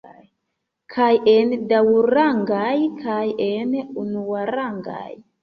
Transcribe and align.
Kaj 0.95 1.09
en 1.33 1.53
duarangaj 1.73 2.73
kaj 3.05 3.19
en 3.51 3.77
unuarangaj. 4.07 5.07